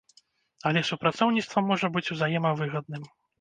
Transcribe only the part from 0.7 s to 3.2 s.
супрацоўніцтва можа быць узаемавыгадным.